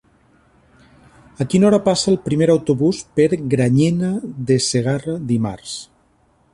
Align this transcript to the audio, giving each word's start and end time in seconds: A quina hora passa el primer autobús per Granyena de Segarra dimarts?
A 1.45 1.45
quina 1.53 1.67
hora 1.69 1.79
passa 1.89 2.09
el 2.13 2.17
primer 2.29 2.49
autobús 2.55 3.03
per 3.21 3.29
Granyena 3.55 4.11
de 4.51 4.61
Segarra 4.71 5.19
dimarts? 5.35 5.81